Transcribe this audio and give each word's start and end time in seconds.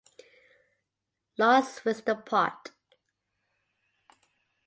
Lost 1.37 1.85
Wisdom 1.85 2.23
pt. 2.25 2.71